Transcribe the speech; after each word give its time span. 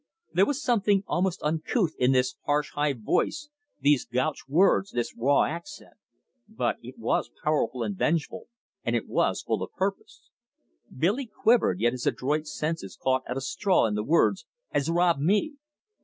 There 0.33 0.47
was 0.47 0.63
something 0.63 1.03
almost 1.05 1.43
uncouth 1.43 1.93
in 1.99 2.11
this 2.11 2.35
harsh 2.45 2.71
high 2.71 2.93
voice, 2.93 3.49
these 3.79 4.03
gauche 4.03 4.47
words, 4.47 4.89
this 4.93 5.15
raw 5.15 5.43
accent; 5.43 5.93
but 6.47 6.77
it 6.81 6.97
was 6.97 7.29
powerful 7.43 7.83
and 7.83 7.95
vengeful, 7.95 8.45
and 8.83 8.95
it 8.95 9.07
was 9.07 9.43
full 9.43 9.61
of 9.61 9.71
purpose. 9.73 10.31
Billy 10.91 11.27
quivered, 11.27 11.79
yet 11.79 11.93
his 11.93 12.07
adroit 12.07 12.47
senses 12.47 12.97
caught 12.99 13.21
at 13.27 13.37
a 13.37 13.41
straw 13.41 13.85
in 13.85 13.93
the 13.93 14.03
words, 14.03 14.47
"as 14.71 14.89
rob 14.89 15.19
me!" 15.19 15.57